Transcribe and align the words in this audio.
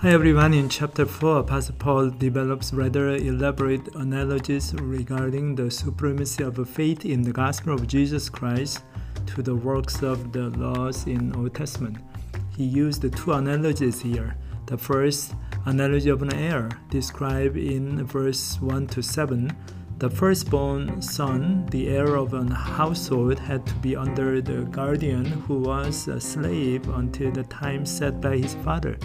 Hi 0.00 0.10
everyone, 0.10 0.52
in 0.52 0.68
chapter 0.68 1.06
4, 1.06 1.38
Apostle 1.38 1.74
Paul 1.78 2.10
develops 2.10 2.70
rather 2.74 3.16
elaborate 3.16 3.94
analogies 3.94 4.74
regarding 4.74 5.54
the 5.54 5.70
supremacy 5.70 6.44
of 6.44 6.68
faith 6.68 7.06
in 7.06 7.22
the 7.22 7.32
gospel 7.32 7.72
of 7.72 7.86
Jesus 7.86 8.28
Christ 8.28 8.82
to 9.24 9.42
the 9.42 9.54
works 9.54 10.02
of 10.02 10.32
the 10.32 10.50
laws 10.50 11.06
in 11.06 11.34
Old 11.34 11.54
Testament. 11.54 11.96
He 12.54 12.64
used 12.64 13.10
two 13.16 13.32
analogies 13.32 14.02
here. 14.02 14.36
The 14.66 14.76
first 14.76 15.32
analogy 15.64 16.10
of 16.10 16.20
an 16.20 16.34
heir, 16.34 16.68
described 16.90 17.56
in 17.56 18.04
verse 18.04 18.60
1 18.60 18.88
to 18.88 19.02
7. 19.02 19.50
The 19.96 20.10
firstborn 20.10 21.00
son, 21.00 21.64
the 21.70 21.88
heir 21.88 22.16
of 22.16 22.34
a 22.34 22.44
household, 22.54 23.38
had 23.38 23.66
to 23.66 23.74
be 23.76 23.96
under 23.96 24.42
the 24.42 24.64
guardian 24.64 25.24
who 25.24 25.60
was 25.60 26.06
a 26.06 26.20
slave 26.20 26.86
until 26.90 27.32
the 27.32 27.44
time 27.44 27.86
set 27.86 28.20
by 28.20 28.36
his 28.36 28.56
father. 28.56 28.98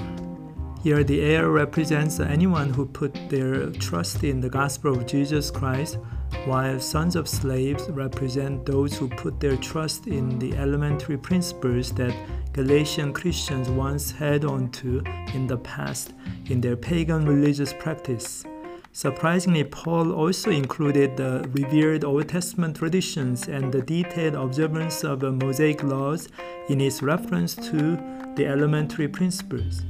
Here, 0.84 1.04
the 1.04 1.22
heir 1.22 1.52
represents 1.52 2.20
anyone 2.20 2.72
who 2.72 2.88
put 2.88 3.14
their 3.30 3.70
trust 3.70 4.24
in 4.24 4.42
the 4.42 4.50
gospel 4.50 4.98
of 4.98 5.06
Jesus 5.06 5.52
Christ, 5.52 6.00
while 6.46 6.80
sons 6.80 7.16
of 7.16 7.30
slaves 7.30 7.88
represent 7.92 8.66
those 8.66 8.98
who 8.98 9.08
put 9.08 9.40
their 9.40 9.58
trust 9.58 10.08
in 10.08 10.40
the 10.40 10.58
elementary 10.58 11.20
principles 11.20 11.92
that 11.94 12.16
Galatian 12.54 13.14
Christians 13.14 13.70
once 13.70 14.10
held 14.10 14.44
onto 14.44 15.04
in 15.36 15.46
the 15.46 15.58
past 15.58 16.14
in 16.48 16.60
their 16.62 16.76
pagan 16.76 17.28
religious 17.28 17.74
practice. 17.74 18.44
Surprisingly, 18.92 19.64
Paul 19.64 20.12
also 20.12 20.50
included 20.50 21.16
the 21.16 21.48
revered 21.54 22.04
Old 22.04 22.28
Testament 22.28 22.78
traditions 22.78 23.48
and 23.48 23.72
the 23.72 23.84
detailed 23.84 24.34
observance 24.34 25.04
of 25.04 25.20
the 25.20 25.32
Mosaic 25.32 25.84
laws 25.84 26.28
in 26.70 26.80
his 26.80 27.04
reference 27.04 27.54
to 27.54 27.98
the 28.36 28.48
elementary 28.48 29.08
principles. 29.08 29.84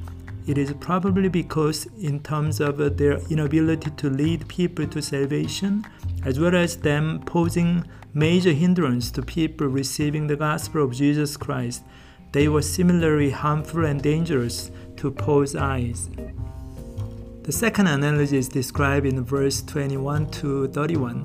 It 0.52 0.57
is 0.57 0.74
probably 0.82 1.30
because, 1.30 1.88
in 1.98 2.20
terms 2.20 2.60
of 2.60 2.82
uh, 2.82 2.90
their 2.90 3.20
inability 3.30 3.90
to 3.91 4.10
lead 4.10 4.49
people 4.49 4.85
to 4.85 5.02
salvation, 5.02 5.85
as 6.26 6.41
well 6.41 6.54
as 6.54 6.76
them 6.76 7.21
posing 7.26 7.85
major 8.13 8.52
hindrance 8.52 9.12
to 9.12 9.22
people 9.22 9.68
receiving 9.68 10.27
the 10.27 10.35
gospel 10.35 10.84
of 10.84 10.91
Jesus 10.91 11.38
Christ, 11.38 11.84
they 12.34 12.49
were 12.49 12.62
similarly 12.62 13.29
harmful 13.29 13.85
and 13.85 14.02
dangerous 14.02 14.72
to 14.98 15.10
Paul's 15.10 15.55
eyes. 15.55 16.10
The 17.44 17.54
second 17.54 17.88
analogy 17.88 18.35
is 18.38 18.49
described 18.49 19.05
in 19.05 19.24
verse 19.24 19.62
21 19.62 20.32
to 20.32 20.68
31. 20.68 21.24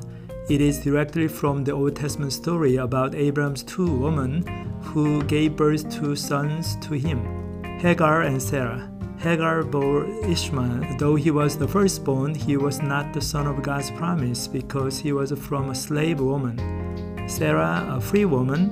It 0.49 0.61
is 0.61 0.85
directly 0.85 1.27
from 1.27 1.65
the 1.65 1.73
Old 1.73 1.97
Testament 1.97 2.33
story 2.33 2.77
about 2.77 3.17
Abraham's 3.17 3.65
two 3.65 3.93
women 3.93 4.47
who 4.83 5.25
gave 5.25 5.57
birth 5.57 5.91
to 5.99 6.15
sons 6.15 6.77
to 6.77 6.95
him, 6.95 7.25
Hagar 7.81 8.23
and 8.23 8.41
Sarah. 8.41 8.96
Hagar 9.27 9.65
bore 9.65 10.05
Ishmael. 10.25 10.99
Though 10.99 11.17
he 11.17 11.33
was 11.33 11.59
the 11.59 11.67
firstborn, 11.67 12.33
he 12.33 12.57
was 12.57 12.81
not 12.81 13.13
the 13.13 13.21
son 13.21 13.49
of 13.49 13.61
God's 13.61 13.91
promise 13.91 14.47
because 14.47 15.01
he 15.01 15.13
was 15.13 15.33
from 15.33 15.71
a 15.71 15.75
slave 15.75 16.21
woman. 16.21 16.57
Sarah, 17.29 17.85
a 17.91 18.01
free 18.01 18.25
woman, 18.25 18.71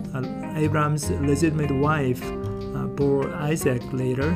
Abraham's 0.57 1.11
legitimate 1.11 1.73
wife, 1.73 2.23
uh, 2.23 2.87
bore 2.87 3.35
Isaac 3.35 3.83
later, 3.93 4.31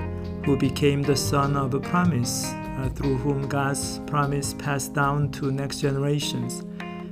who 0.45 0.57
became 0.57 1.03
the 1.03 1.15
son 1.15 1.57
of 1.57 1.75
a 1.75 1.79
promise, 1.79 2.47
uh, 2.47 2.91
through 2.97 3.19
whom 3.19 3.47
God's 3.47 4.01
promise 4.09 4.55
passed 4.55 4.95
down 4.95 5.31
to 5.39 5.53
next 5.53 5.79
generations. 5.79 6.65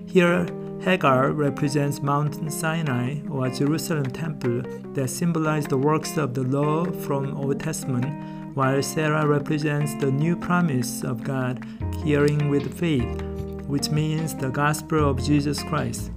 Here, 0.06 0.48
Hagar 0.80 1.30
represents 1.30 2.02
Mount 2.02 2.52
Sinai 2.52 3.20
or 3.30 3.48
Jerusalem 3.50 4.10
temple 4.10 4.62
that 4.94 5.10
symbolized 5.10 5.70
the 5.70 5.78
works 5.78 6.16
of 6.16 6.34
the 6.34 6.42
law 6.42 6.86
from 6.86 7.36
Old 7.36 7.60
Testament 7.60 8.36
while 8.56 8.82
Sarah 8.82 9.26
represents 9.26 9.92
the 9.96 10.10
new 10.10 10.34
promise 10.34 11.04
of 11.04 11.22
God, 11.22 11.62
hearing 12.02 12.48
with 12.48 12.78
faith, 12.78 13.20
which 13.68 13.90
means 13.90 14.34
the 14.34 14.48
gospel 14.48 15.10
of 15.10 15.22
Jesus 15.22 15.62
Christ. 15.62 16.10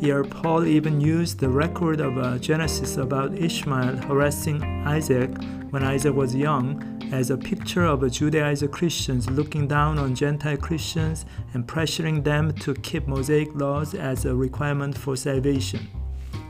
Here, 0.00 0.24
Paul 0.24 0.64
even 0.64 0.98
used 0.98 1.38
the 1.38 1.50
record 1.50 2.00
of 2.00 2.16
uh, 2.16 2.38
Genesis 2.38 2.96
about 2.96 3.34
Ishmael 3.34 3.98
harassing 3.98 4.62
Isaac 4.86 5.30
when 5.68 5.82
Isaac 5.84 6.14
was 6.14 6.34
young 6.34 6.82
as 7.12 7.28
a 7.28 7.36
picture 7.36 7.84
of 7.84 8.00
Judaizer 8.00 8.70
Christians 8.70 9.28
looking 9.28 9.68
down 9.68 9.98
on 9.98 10.14
Gentile 10.14 10.56
Christians 10.56 11.26
and 11.52 11.66
pressuring 11.66 12.24
them 12.24 12.54
to 12.60 12.72
keep 12.76 13.06
Mosaic 13.06 13.54
laws 13.54 13.92
as 13.92 14.24
a 14.24 14.34
requirement 14.34 14.96
for 14.96 15.16
salvation. 15.16 15.86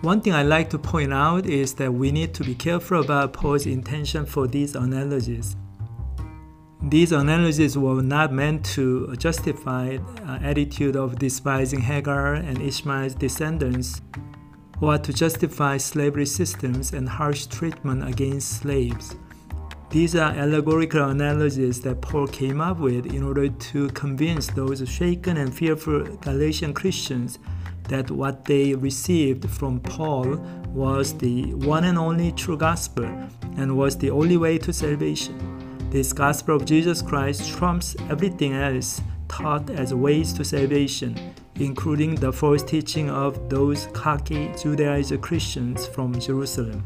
One 0.05 0.21
thing 0.21 0.35
I 0.35 0.43
like 0.43 0.69
to 0.69 0.79
point 0.79 1.15
out 1.15 1.47
is 1.47 1.73
that 1.77 1.91
we 1.91 2.13
need 2.13 2.35
to 2.35 2.45
be 2.45 2.55
careful 2.55 3.01
about 3.01 3.33
Paul's 3.33 3.65
intention 3.65 4.27
for 4.27 4.47
these 4.47 4.75
analogies. 4.75 5.57
These 6.83 7.13
analogies 7.13 7.79
were 7.79 8.03
not 8.03 8.31
meant 8.31 8.67
to 8.77 9.17
justify 9.17 9.97
an 10.27 10.45
attitude 10.45 10.95
of 10.95 11.19
despising 11.19 11.81
Hagar 11.81 12.35
and 12.35 12.61
Ishmael's 12.61 13.15
descendants, 13.15 14.03
or 14.83 14.99
to 14.99 15.11
justify 15.11 15.79
slavery 15.79 16.27
systems 16.27 16.93
and 16.93 17.09
harsh 17.09 17.47
treatment 17.47 18.07
against 18.07 18.61
slaves. 18.61 19.17
These 19.95 20.17
are 20.17 20.33
allegorical 20.33 21.09
analogies 21.09 21.81
that 21.83 22.01
Paul 22.01 22.27
came 22.27 22.61
up 22.61 22.81
with 22.81 23.15
in 23.15 23.23
order 23.23 23.49
to 23.49 23.89
convince 23.91 24.49
those 24.49 24.83
shaken 24.89 25.37
and 25.37 25.55
fearful 25.55 26.03
Galatian 26.17 26.75
Christians 26.75 27.39
that 27.89 28.11
what 28.11 28.45
they 28.45 28.75
received 28.75 29.49
from 29.49 29.79
Paul 29.79 30.39
was 30.67 31.17
the 31.17 31.55
one 31.55 31.85
and 31.85 31.97
only 31.97 32.33
true 32.33 32.57
gospel 32.57 33.05
and 33.57 33.77
was 33.77 33.97
the 33.97 34.11
only 34.11 34.37
way 34.37 34.59
to 34.59 34.73
salvation. 34.73 35.39
This 35.91 36.13
gospel 36.13 36.57
of 36.57 36.65
Jesus 36.65 37.01
Christ 37.01 37.49
trumps 37.57 37.95
everything 38.11 38.53
else 38.53 39.01
taught 39.29 39.71
as 39.71 39.95
ways 39.95 40.33
to 40.33 40.45
salvation, 40.45 41.17
including 41.61 42.17
the 42.17 42.33
false 42.33 42.65
teaching 42.65 43.11
of 43.11 43.49
those 43.49 43.87
cocky 43.93 44.49
Judaizer 44.59 45.21
Christians 45.21 45.87
from 45.87 46.19
Jerusalem. 46.19 46.83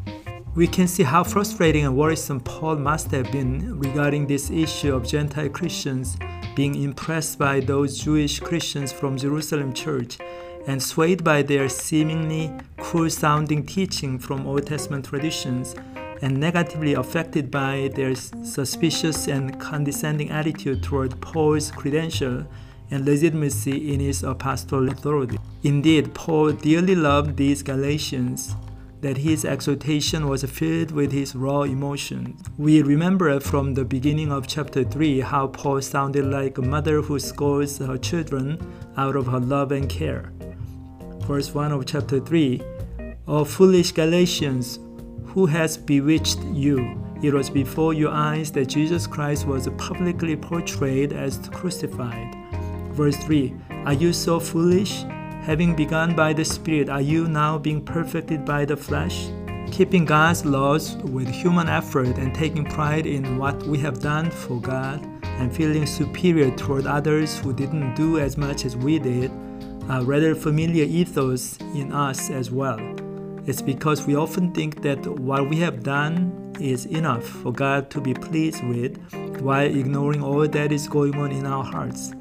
We 0.59 0.67
can 0.67 0.89
see 0.89 1.05
how 1.05 1.23
frustrating 1.23 1.85
and 1.85 1.97
worrisome 1.97 2.41
Paul 2.41 2.79
must 2.79 3.13
have 3.13 3.31
been 3.31 3.79
regarding 3.79 4.27
this 4.27 4.51
issue 4.51 4.93
of 4.93 5.07
Gentile 5.07 5.49
Christians 5.51 6.17
being 6.57 6.75
impressed 6.83 7.39
by 7.39 7.61
those 7.61 8.01
Jewish 8.01 8.41
Christians 8.41 8.91
from 8.91 9.17
Jerusalem 9.17 9.73
church 9.73 10.19
and 10.67 10.83
swayed 10.83 11.23
by 11.23 11.43
their 11.43 11.69
seemingly 11.69 12.51
cool 12.79 13.09
sounding 13.09 13.65
teaching 13.67 14.19
from 14.19 14.49
Old 14.49 14.67
Testament 14.67 15.05
traditions 15.05 15.77
and 16.23 16.41
negatively 16.41 16.95
affected 16.95 17.53
by 17.53 17.93
their 17.95 18.17
suspicious 18.17 19.29
and 19.29 19.61
condescending 19.61 20.31
attitude 20.31 20.83
toward 20.83 21.21
Paul's 21.21 21.71
credential 21.71 22.45
and 22.91 23.05
legitimacy 23.05 23.95
in 23.95 24.01
his 24.01 24.25
apostolic 24.25 24.95
authority. 24.95 25.39
Indeed, 25.63 26.15
Paul 26.15 26.51
dearly 26.51 26.97
loved 26.97 27.37
these 27.37 27.63
Galatians 27.63 28.57
that 29.01 29.19
his 29.19 29.45
exhortation 29.45 30.29
was 30.29 30.43
filled 30.45 30.91
with 30.91 31.13
his 31.13 31.35
raw 31.35 31.63
emotion. 31.63 32.37
We 32.57 32.83
remember 32.83 33.39
from 33.41 33.75
the 33.75 33.85
beginning 33.85 34.33
of 34.33 34.47
chapter 34.47 34.85
3 34.85 35.21
how 35.21 35.49
Paul 35.49 35.81
sounded 35.83 36.27
like 36.27 36.59
a 36.59 36.63
mother 36.63 37.03
who 37.03 37.19
scolds 37.19 37.79
her 37.79 37.97
children 37.99 38.59
out 38.97 39.17
of 39.17 39.27
her 39.27 39.41
love 39.41 39.73
and 39.73 39.89
care 39.89 40.33
verse 41.29 41.53
1 41.53 41.73
of 41.73 41.85
chapter 41.85 42.19
3 42.21 42.63
O 43.29 43.45
foolish 43.45 43.93
Galatians, 43.93 44.79
who 45.27 45.45
has 45.45 45.77
bewitched 45.77 46.39
you? 46.55 46.99
It 47.23 47.35
was 47.35 47.51
before 47.51 47.93
your 47.93 48.11
eyes 48.11 48.51
that 48.53 48.69
Jesus 48.69 49.07
Christ 49.07 49.47
was 49.47 49.69
publicly 49.77 50.35
portrayed 50.35 51.13
as 51.13 51.37
crucified. 51.53 52.35
Verse 52.93 53.17
3 53.19 53.55
Are 53.85 53.93
you 53.93 54.15
so 54.15 54.41
foolish? 54.41 55.05
Having 55.43 55.77
begun 55.77 56.15
by 56.15 56.33
the 56.33 56.45
Spirit, 56.45 56.89
are 56.89 57.01
you 57.01 57.27
now 57.27 57.59
being 57.59 57.83
perfected 57.83 58.45
by 58.45 58.65
the 58.65 58.77
flesh? 58.77 59.29
Keeping 59.71 60.05
God's 60.05 60.45
laws 60.45 60.97
with 60.97 61.29
human 61.29 61.69
effort 61.69 62.19
and 62.19 62.35
taking 62.35 62.65
pride 62.65 63.07
in 63.07 63.39
what 63.39 63.63
we 63.63 63.79
have 63.79 64.01
done 64.01 64.31
for 64.31 64.61
God 64.61 65.01
and 65.23 65.55
feeling 65.55 65.87
superior 65.87 66.55
toward 66.57 66.87
others 66.87 67.39
who 67.39 67.53
didn't 67.53 67.95
do 67.95 68.19
as 68.19 68.37
much 68.37 68.65
as 68.65 68.77
we 68.77 68.99
did 68.99 69.31
are 69.89 70.05
rather 70.05 70.35
familiar 70.35 70.85
ethos 70.85 71.57
in 71.75 71.93
us 71.93 72.29
as 72.31 72.51
well. 72.51 72.79
It's 73.47 73.63
because 73.63 74.07
we 74.07 74.17
often 74.17 74.53
think 74.53 74.83
that 74.83 75.07
what 75.07 75.49
we 75.49 75.57
have 75.61 75.83
done 75.83 76.53
is 76.61 76.85
enough 76.87 77.25
for 77.25 77.53
God 77.53 77.89
to 77.91 78.01
be 78.01 78.13
pleased 78.13 78.63
with 78.65 78.99
while 79.41 79.65
ignoring 79.65 80.23
all 80.23 80.47
that 80.47 80.73
is 80.73 80.89
going 80.89 81.15
on 81.15 81.33
in 81.33 81.47
our 81.47 81.65
hearts. 81.65 82.13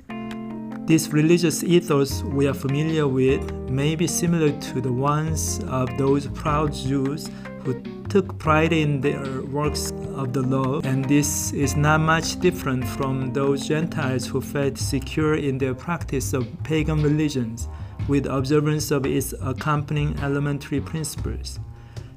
This 0.87 1.09
religious 1.09 1.65
ethos 1.65 2.23
we 2.23 2.47
are 2.47 2.53
familiar 2.53 3.09
with 3.09 3.41
may 3.69 3.93
be 3.97 4.07
similar 4.07 4.57
to 4.57 4.79
the 4.79 4.93
ones 4.93 5.59
of 5.67 5.89
those 5.97 6.27
proud 6.27 6.73
Jews 6.73 7.29
who 7.65 7.81
took 8.07 8.39
pride 8.39 8.71
in 8.71 9.01
their 9.01 9.41
works 9.41 9.91
of 10.15 10.31
the 10.31 10.43
law, 10.43 10.79
and 10.85 11.03
this 11.03 11.51
is 11.51 11.75
not 11.75 11.99
much 11.99 12.39
different 12.39 12.87
from 12.87 13.33
those 13.33 13.67
Gentiles 13.67 14.27
who 14.27 14.39
felt 14.39 14.77
secure 14.77 15.35
in 15.35 15.57
their 15.57 15.75
practice 15.75 16.31
of 16.31 16.47
pagan 16.63 17.03
religions 17.03 17.67
with 18.07 18.25
observance 18.25 18.89
of 18.89 19.05
its 19.05 19.33
accompanying 19.41 20.17
elementary 20.21 20.79
principles. 20.79 21.59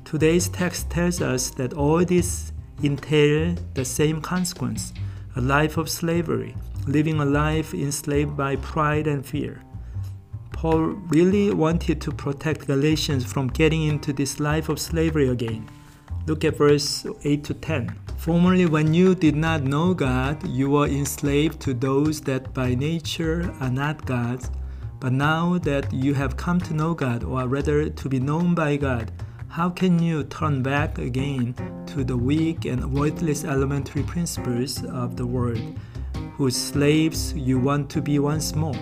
Today's 0.04 0.48
text 0.48 0.88
tells 0.90 1.20
us 1.20 1.50
that 1.50 1.72
all 1.72 2.04
these 2.04 2.52
entail 2.84 3.56
the 3.74 3.84
same 3.84 4.20
consequence 4.22 4.92
a 5.34 5.40
life 5.40 5.76
of 5.76 5.90
slavery, 5.90 6.54
living 6.92 7.20
a 7.20 7.24
life 7.24 7.74
enslaved 7.74 8.36
by 8.36 8.56
pride 8.56 9.06
and 9.06 9.24
fear. 9.24 9.62
Paul 10.52 10.80
really 11.08 11.54
wanted 11.54 12.00
to 12.02 12.12
protect 12.12 12.66
Galatians 12.66 13.24
from 13.24 13.48
getting 13.48 13.84
into 13.84 14.12
this 14.12 14.38
life 14.40 14.68
of 14.68 14.78
slavery 14.78 15.28
again. 15.28 15.68
Look 16.26 16.44
at 16.44 16.58
verse 16.58 17.06
8 17.24 17.44
to 17.44 17.54
10. 17.54 17.96
Formerly, 18.18 18.66
when 18.66 18.92
you 18.92 19.14
did 19.14 19.36
not 19.36 19.62
know 19.62 19.94
God, 19.94 20.46
you 20.46 20.68
were 20.68 20.86
enslaved 20.86 21.60
to 21.60 21.72
those 21.72 22.20
that 22.22 22.52
by 22.52 22.74
nature 22.74 23.54
are 23.60 23.70
not 23.70 24.04
God's. 24.04 24.50
But 25.00 25.14
now 25.14 25.56
that 25.58 25.90
you 25.94 26.12
have 26.12 26.36
come 26.36 26.60
to 26.60 26.74
know 26.74 26.92
God, 26.92 27.24
or 27.24 27.48
rather 27.48 27.88
to 27.88 28.08
be 28.10 28.20
known 28.20 28.54
by 28.54 28.76
God, 28.76 29.10
how 29.48 29.70
can 29.70 29.98
you 29.98 30.24
turn 30.24 30.62
back 30.62 30.98
again 30.98 31.54
to 31.86 32.04
the 32.04 32.16
weak 32.16 32.66
and 32.66 32.92
worthless 32.92 33.44
elementary 33.44 34.02
principles 34.02 34.84
of 34.84 35.16
the 35.16 35.26
world, 35.26 35.78
whose 36.40 36.56
slaves 36.56 37.34
you 37.34 37.58
want 37.58 37.90
to 37.90 38.00
be 38.00 38.18
once 38.18 38.54
more? 38.54 38.80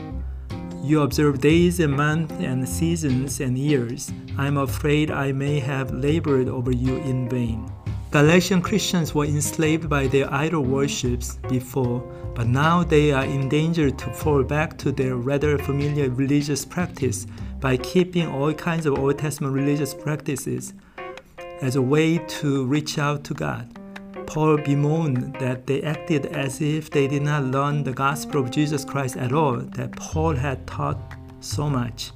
You 0.80 1.02
observe 1.02 1.40
days 1.40 1.80
and 1.80 1.92
months 1.92 2.32
and 2.34 2.68
seasons 2.68 3.40
and 3.40 3.58
years. 3.58 4.12
I 4.36 4.46
am 4.46 4.58
afraid 4.58 5.10
I 5.10 5.32
may 5.32 5.58
have 5.58 5.90
labored 5.90 6.48
over 6.48 6.70
you 6.70 6.98
in 6.98 7.28
vain. 7.28 7.68
Galatian 8.12 8.62
Christians 8.62 9.12
were 9.12 9.24
enslaved 9.24 9.88
by 9.88 10.06
their 10.06 10.32
idol 10.32 10.62
worships 10.62 11.40
before, 11.48 11.98
but 12.36 12.46
now 12.46 12.84
they 12.84 13.10
are 13.10 13.24
in 13.24 13.48
danger 13.48 13.90
to 13.90 14.12
fall 14.12 14.44
back 14.44 14.78
to 14.78 14.92
their 14.92 15.16
rather 15.16 15.58
familiar 15.58 16.10
religious 16.10 16.64
practice 16.64 17.26
by 17.58 17.76
keeping 17.78 18.28
all 18.28 18.54
kinds 18.54 18.86
of 18.86 18.96
Old 18.96 19.18
Testament 19.18 19.52
religious 19.52 19.94
practices 19.94 20.74
as 21.60 21.74
a 21.74 21.82
way 21.82 22.18
to 22.38 22.66
reach 22.66 22.98
out 22.98 23.24
to 23.24 23.34
God. 23.34 23.77
Paul 24.28 24.58
bemoaned 24.58 25.34
that 25.40 25.66
they 25.66 25.82
acted 25.82 26.26
as 26.26 26.60
if 26.60 26.90
they 26.90 27.08
did 27.08 27.22
not 27.22 27.44
learn 27.44 27.82
the 27.82 27.92
gospel 27.92 28.42
of 28.42 28.50
Jesus 28.50 28.84
Christ 28.84 29.16
at 29.16 29.32
all, 29.32 29.56
that 29.56 29.96
Paul 29.96 30.36
had 30.36 30.66
taught 30.66 31.00
so 31.40 31.68
much 31.68 32.12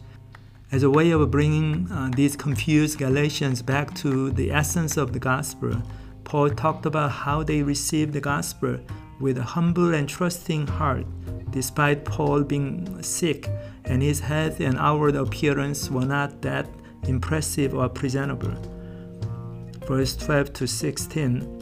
as 0.72 0.84
a 0.84 0.90
way 0.90 1.10
of 1.10 1.30
bringing 1.30 1.86
uh, 1.92 2.10
these 2.16 2.34
confused 2.34 2.98
Galatians 2.98 3.60
back 3.60 3.94
to 3.96 4.30
the 4.30 4.50
essence 4.50 4.96
of 4.96 5.12
the 5.12 5.18
gospel, 5.18 5.74
Paul 6.24 6.48
talked 6.48 6.86
about 6.86 7.10
how 7.10 7.42
they 7.42 7.62
received 7.62 8.14
the 8.14 8.22
gospel 8.22 8.78
with 9.20 9.36
a 9.36 9.42
humble 9.42 9.92
and 9.92 10.08
trusting 10.08 10.66
heart, 10.66 11.04
despite 11.50 12.06
Paul 12.06 12.42
being 12.42 13.02
sick 13.02 13.50
and 13.84 14.02
his 14.02 14.18
health 14.18 14.60
and 14.60 14.78
outward 14.78 15.14
appearance 15.14 15.90
were 15.90 16.06
not 16.06 16.40
that 16.40 16.66
impressive 17.06 17.74
or 17.74 17.90
presentable. 17.90 18.56
Verse 19.86 20.16
12 20.16 20.54
to 20.54 20.66
16 20.66 21.61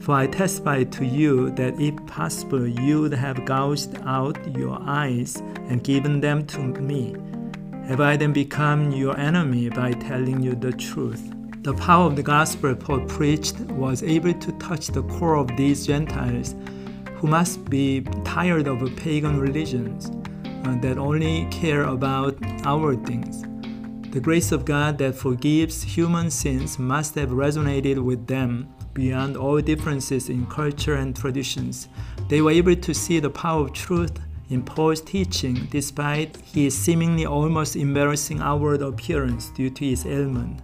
For 0.00 0.14
I 0.14 0.26
testify 0.26 0.84
to 0.84 1.04
you 1.04 1.50
that 1.52 1.78
if 1.78 1.94
possible, 2.06 2.66
you 2.66 3.02
would 3.02 3.12
have 3.12 3.44
gouged 3.44 3.98
out 4.04 4.56
your 4.56 4.78
eyes 4.80 5.36
and 5.68 5.84
given 5.84 6.20
them 6.20 6.46
to 6.46 6.58
me. 6.60 7.14
Have 7.86 8.00
I 8.00 8.16
then 8.16 8.32
become 8.32 8.92
your 8.92 9.18
enemy 9.18 9.68
by 9.68 9.92
telling 9.92 10.42
you 10.42 10.54
the 10.54 10.72
truth? 10.72 11.34
The 11.62 11.74
power 11.74 12.06
of 12.06 12.16
the 12.16 12.22
gospel 12.22 12.74
Paul 12.74 13.00
preached 13.00 13.60
was 13.60 14.02
able 14.02 14.32
to 14.32 14.52
touch 14.52 14.86
the 14.86 15.02
core 15.02 15.36
of 15.36 15.54
these 15.58 15.86
Gentiles 15.86 16.54
who 17.16 17.26
must 17.26 17.68
be 17.68 18.00
tired 18.24 18.66
of 18.68 18.80
pagan 18.96 19.38
religions 19.38 20.10
uh, 20.64 20.80
that 20.80 20.96
only 20.96 21.46
care 21.50 21.82
about 21.82 22.38
outward 22.64 23.04
things. 23.04 23.42
The 24.12 24.20
grace 24.20 24.52
of 24.52 24.64
God 24.64 24.96
that 24.98 25.14
forgives 25.14 25.82
human 25.82 26.30
sins 26.30 26.78
must 26.78 27.14
have 27.16 27.28
resonated 27.28 28.02
with 28.02 28.26
them 28.26 28.74
beyond 28.94 29.36
all 29.36 29.60
differences 29.60 30.28
in 30.28 30.46
culture 30.46 30.94
and 30.94 31.14
traditions. 31.14 31.88
They 32.28 32.42
were 32.42 32.50
able 32.50 32.76
to 32.76 32.94
see 32.94 33.20
the 33.20 33.30
power 33.30 33.64
of 33.64 33.72
truth 33.72 34.18
in 34.50 34.62
Paul's 34.62 35.00
teaching 35.00 35.68
despite 35.70 36.36
his 36.52 36.76
seemingly 36.76 37.24
almost 37.26 37.76
embarrassing 37.76 38.40
outward 38.40 38.82
appearance 38.82 39.50
due 39.50 39.70
to 39.70 39.84
his 39.84 40.04
ailment. 40.06 40.60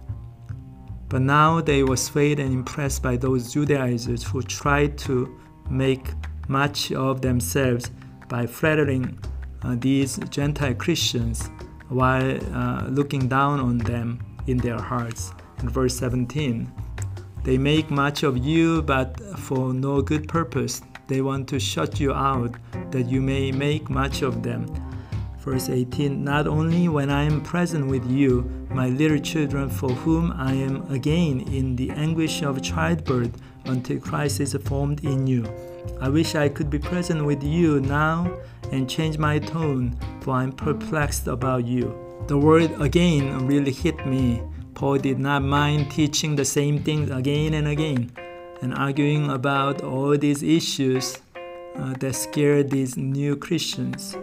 But 1.09 1.21
now 1.21 1.61
they 1.61 1.83
were 1.83 1.97
swayed 1.97 2.39
and 2.39 2.53
impressed 2.53 3.01
by 3.01 3.15
those 3.15 3.53
Judaizers 3.53 4.23
who 4.23 4.41
tried 4.41 4.97
to 4.99 5.39
make 5.69 6.07
much 6.49 6.91
of 6.91 7.21
themselves 7.21 7.91
by 8.27 8.45
flattering 8.45 9.17
uh, 9.63 9.75
these 9.79 10.17
Gentile 10.29 10.73
Christians 10.73 11.49
while 11.89 12.37
uh, 12.53 12.87
looking 12.89 13.27
down 13.27 13.59
on 13.59 13.77
them 13.77 14.19
in 14.47 14.57
their 14.57 14.79
hearts. 14.79 15.31
In 15.61 15.69
verse 15.69 15.97
17, 15.97 16.71
they 17.47 17.57
make 17.57 17.89
much 17.89 18.23
of 18.23 18.37
you, 18.37 18.81
but 18.81 19.17
for 19.39 19.73
no 19.73 20.01
good 20.01 20.27
purpose. 20.27 20.81
They 21.07 21.21
want 21.21 21.47
to 21.47 21.61
shut 21.61 21.97
you 21.97 22.11
out 22.11 22.53
that 22.91 23.07
you 23.07 23.21
may 23.21 23.53
make 23.53 23.89
much 23.89 24.21
of 24.21 24.43
them. 24.43 24.67
Verse 25.39 25.69
18 25.69 26.25
Not 26.25 26.45
only 26.45 26.89
when 26.89 27.09
I 27.09 27.23
am 27.23 27.41
present 27.41 27.87
with 27.87 28.05
you, 28.11 28.41
my 28.69 28.89
little 28.89 29.19
children, 29.19 29.69
for 29.69 29.87
whom 29.87 30.33
I 30.33 30.51
am 30.55 30.91
again 30.91 31.39
in 31.47 31.77
the 31.77 31.89
anguish 31.91 32.41
of 32.41 32.61
childbirth 32.61 33.41
until 33.63 34.01
Christ 34.01 34.41
is 34.41 34.53
formed 34.65 35.05
in 35.05 35.25
you. 35.25 35.47
I 36.01 36.09
wish 36.09 36.35
I 36.35 36.49
could 36.49 36.69
be 36.69 36.79
present 36.79 37.23
with 37.23 37.41
you 37.41 37.79
now 37.79 38.29
and 38.73 38.89
change 38.89 39.17
my 39.17 39.39
tone, 39.39 39.97
for 40.19 40.31
I'm 40.33 40.51
perplexed 40.51 41.27
about 41.27 41.63
you. 41.63 41.95
The 42.27 42.37
word 42.37 42.71
again 42.81 43.47
really 43.47 43.71
hit 43.71 44.05
me. 44.05 44.43
Paul 44.77 44.99
did 44.99 45.17
not 45.17 45.41
mind 45.41 45.89
teaching 45.89 46.35
the 46.35 46.45
same 46.45 46.83
things 46.83 47.09
again 47.09 47.55
and 47.55 47.67
again 47.67 48.11
and 48.61 48.75
arguing 48.75 49.31
about 49.31 49.81
all 49.81 50.15
these 50.15 50.43
issues 50.43 51.17
uh, 51.75 51.95
that 51.99 52.13
scared 52.13 52.69
these 52.69 52.95
new 52.95 53.35
Christians. 53.35 54.15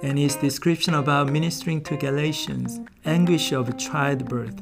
And 0.00 0.16
his 0.16 0.36
description 0.36 0.94
about 0.94 1.32
ministering 1.32 1.82
to 1.84 1.96
Galatians, 1.96 2.78
anguish 3.04 3.50
of 3.50 3.76
childbirth, 3.76 4.54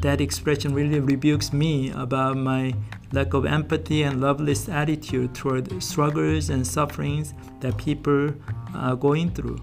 that 0.00 0.20
expression 0.20 0.72
really 0.72 1.00
rebukes 1.00 1.52
me 1.52 1.90
about 1.90 2.36
my 2.36 2.72
lack 3.10 3.34
of 3.34 3.46
empathy 3.46 4.04
and 4.04 4.20
loveless 4.20 4.68
attitude 4.68 5.34
toward 5.34 5.82
struggles 5.82 6.50
and 6.50 6.64
sufferings 6.64 7.34
that 7.58 7.76
people 7.78 8.32
are 8.76 8.94
going 8.94 9.32
through. 9.32 9.58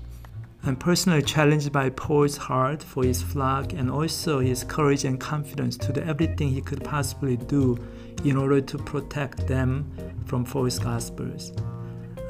I'm 0.63 0.75
personally 0.75 1.21
challenged 1.21 1.71
by 1.71 1.89
Paul's 1.89 2.35
heart 2.35 2.83
for 2.83 3.03
his 3.03 3.21
flock 3.21 3.71
and 3.71 3.89
also 3.89 4.39
his 4.39 4.63
courage 4.65 5.05
and 5.05 5.19
confidence 5.19 5.77
to 5.77 5.93
do 5.93 6.01
everything 6.01 6.49
he 6.49 6.61
could 6.61 6.83
possibly 6.83 7.37
do 7.37 7.77
in 8.25 8.35
order 8.35 8.59
to 8.59 8.77
protect 8.77 9.47
them 9.47 9.89
from 10.25 10.43
false 10.43 10.77
gospels. 10.77 11.53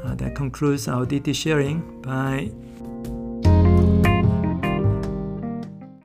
Uh, 0.03 0.15
that 0.15 0.35
concludes 0.35 0.87
our 0.87 1.05
DT 1.05 1.33
sharing. 1.33 2.01
Bye. 2.01 2.51